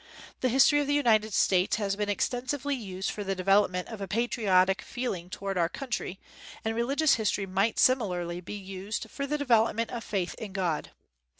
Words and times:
The 0.39 0.49
history 0.49 0.79
of 0.79 0.87
the 0.87 0.95
United 0.95 1.31
States 1.31 1.75
has 1.75 1.95
been 1.95 2.09
extensively 2.09 2.73
used 2.75 3.11
for 3.11 3.23
the 3.23 3.35
develop 3.35 3.69
ment 3.69 3.87
of 3.87 4.01
a 4.01 4.07
patriotic 4.07 4.81
feeling 4.81 5.29
toward 5.29 5.59
our 5.59 5.69
coun 5.69 5.91
try, 5.91 6.17
and 6.65 6.75
religious 6.75 7.13
history 7.13 7.45
might 7.45 7.77
similarly 7.77 8.41
be 8.41 8.55
used 8.57 9.11
for 9.11 9.27
the 9.27 9.37
development 9.37 9.91
of 9.91 10.03
faith 10.03 10.33
in 10.39 10.53
God. 10.53 10.89